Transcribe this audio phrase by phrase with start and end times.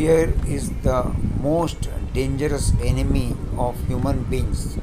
[0.00, 4.78] Fear is the most dangerous enemy of human beings.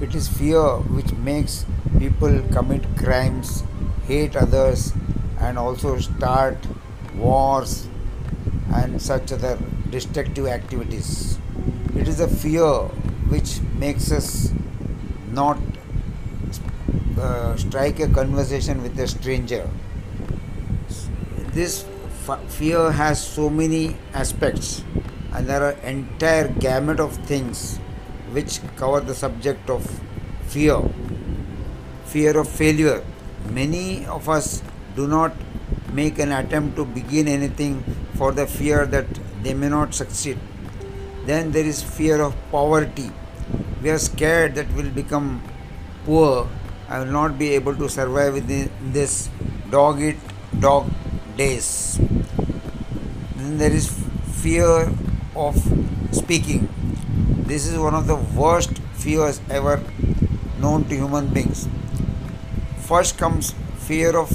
[0.00, 1.64] It is fear which makes
[2.00, 3.62] people commit crimes,
[4.08, 4.92] hate others,
[5.38, 6.56] and also start
[7.14, 7.86] wars
[8.74, 9.56] and such other
[9.90, 11.38] destructive activities.
[11.94, 12.72] It is a fear
[13.30, 14.52] which makes us
[15.30, 15.60] not
[17.20, 19.70] uh, strike a conversation with a stranger.
[21.52, 21.84] This
[22.48, 24.82] fear has so many aspects,
[25.32, 27.78] and there are entire gamut of things
[28.32, 29.84] which cover the subject of
[30.46, 30.80] fear.
[32.06, 33.04] Fear of failure.
[33.50, 34.62] Many of us
[34.96, 35.32] do not
[35.92, 37.82] make an attempt to begin anything
[38.14, 39.06] for the fear that
[39.42, 40.38] they may not succeed.
[41.24, 43.10] Then there is fear of poverty.
[43.82, 45.42] We are scared that we'll become
[46.04, 46.48] poor
[46.88, 49.28] I will not be able to survive within this
[49.70, 50.16] dog eat
[50.60, 50.88] dog
[51.36, 51.98] days.
[53.46, 53.86] Then there is
[54.42, 54.90] fear
[55.36, 55.54] of
[56.10, 56.68] speaking.
[57.46, 59.80] This is one of the worst fears ever
[60.60, 61.68] known to human beings.
[62.88, 63.54] First comes
[63.86, 64.32] fear of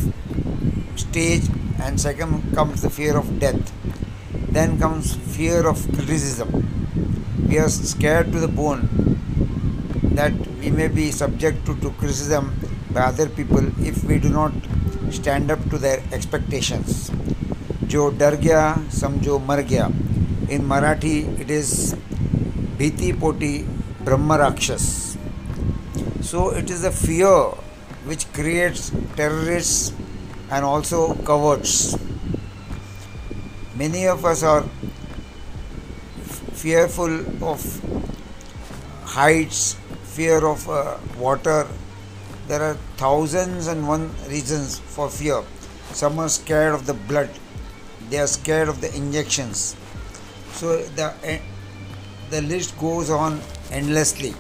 [0.95, 1.43] stage,
[1.81, 3.73] and second comes the fear of death.
[4.49, 6.49] Then comes fear of criticism.
[7.49, 8.87] We are scared to the bone
[10.19, 12.55] that we may be subject to, to criticism
[12.91, 14.53] by other people if we do not
[15.09, 17.11] stand up to their expectations.
[17.92, 18.62] जो डर गया
[19.00, 19.86] समझो मर गया
[20.54, 21.72] इन Marathi it is
[22.78, 23.52] भीति पोटी
[24.04, 24.92] ब्रह्म राक्षस
[26.28, 27.34] so it is a fear
[28.10, 28.86] which creates
[29.18, 29.92] terrorists
[30.56, 31.74] and also cowards
[33.82, 34.64] many of us are
[36.64, 37.14] fearful
[37.52, 37.66] of
[39.16, 39.64] heights
[40.16, 41.66] fear of uh, water.
[42.48, 45.42] There are thousands and one reasons for fear.
[45.92, 47.28] Some are scared of the blood,
[48.11, 49.75] they are scared of the injections.
[50.51, 51.39] So the, uh,
[52.29, 53.39] the list goes on
[53.71, 54.35] endlessly.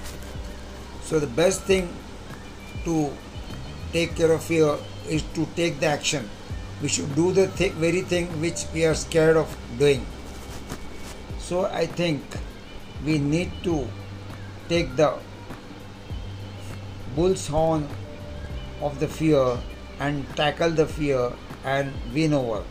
[1.03, 1.87] So the best thing
[2.83, 3.11] to
[3.93, 4.75] take care of fear
[5.07, 6.29] is to take the action.
[6.81, 10.05] We should do the th- very thing which we are scared of doing.
[11.39, 12.21] So I think
[13.05, 13.87] we need to
[14.67, 15.17] take the
[17.15, 17.87] bull's horn
[18.81, 19.57] of the fear
[19.99, 21.31] and tackle the fear
[21.63, 22.63] and win over.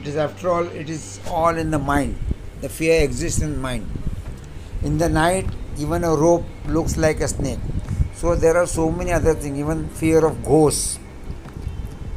[0.00, 2.16] It is after all, it is all in the mind.
[2.60, 3.86] The fear exists in mind.
[4.82, 5.46] In the night,
[5.78, 7.58] even a rope looks like a snake.
[8.14, 10.98] So there are so many other things, even fear of ghosts.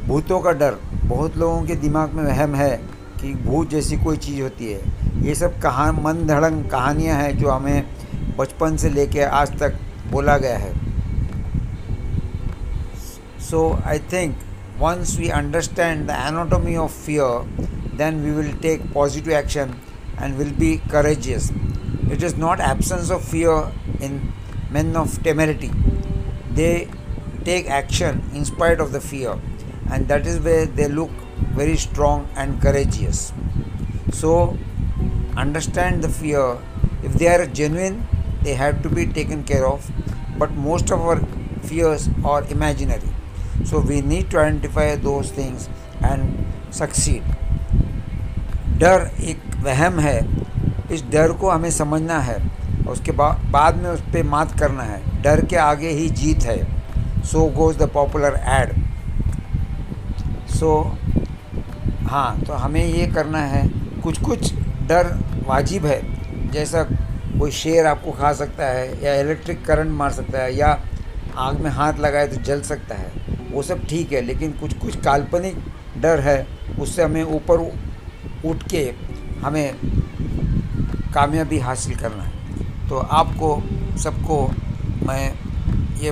[0.06, 0.76] भूतों का डर
[1.06, 2.76] बहुत लोगों के दिमाग में वहम है
[3.20, 7.48] कि भूत जैसी कोई चीज़ होती है ये सब कहा मन धड़ंग कहानियाँ हैं जो
[7.50, 9.78] हमें बचपन से लेके आज तक
[10.12, 10.72] बोला गया है
[13.50, 14.36] So I think
[14.80, 17.44] once we understand the anatomy of fear,
[17.92, 19.78] then we will take positive action
[20.16, 21.52] and will be courageous.
[22.10, 23.70] It is not absence of fear
[24.00, 24.32] in
[24.70, 25.70] men of temerity.
[26.54, 26.88] They
[27.44, 29.38] take action in spite of the fear,
[29.90, 31.10] and that is where they look
[31.60, 33.34] very strong and courageous.
[34.12, 34.56] So
[35.36, 36.56] understand the fear.
[37.02, 38.06] If they are genuine,
[38.42, 39.90] they have to be taken care of.
[40.38, 41.20] But most of our
[41.62, 43.19] fears are imaginary.
[43.64, 45.68] So we need to identify those things
[46.02, 46.22] and
[46.72, 47.22] succeed.
[48.80, 50.18] डर एक वहम है।
[50.92, 52.38] इस डर को हमें समझना है।
[52.88, 57.22] उसके बा, बाद में उस पर मात करना है। डर के आगे ही जीत है।
[57.22, 58.72] So goes the popular ad
[60.50, 60.98] so
[62.02, 63.68] हाँ तो हमें ये करना है।
[64.02, 64.52] कुछ कुछ
[64.88, 65.14] डर
[65.46, 66.00] वाजिब है।
[66.52, 70.78] जैसा कोई शेर आपको खा सकता है या इलेक्ट्रिक करंट मार सकता है या
[71.38, 73.19] आग में हाथ लगाए तो जल सकता है।
[73.50, 75.56] वो सब ठीक है, लेकिन कुछ कुछ काल्पनिक
[76.02, 76.46] डर है,
[76.80, 77.70] उससे हमें ऊपर
[78.44, 78.82] उठ के
[79.40, 79.74] हमें
[81.14, 83.56] कामयाबी हासिल करना है। तो आपको,
[83.98, 84.46] सबको
[85.06, 85.32] मैं
[86.02, 86.10] ये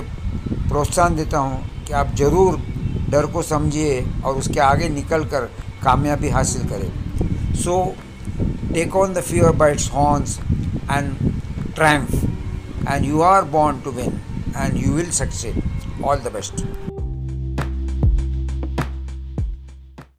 [0.69, 2.57] प्रोत्साहन देता हूँ कि आप ज़रूर
[3.09, 5.49] डर को समझिए और उसके आगे निकल कर
[5.83, 7.83] कामयाबी हासिल करें। So
[8.73, 11.13] take on the fear by its horns and
[11.75, 14.21] triumph and you are born to win
[14.57, 16.65] and you will succeed all the best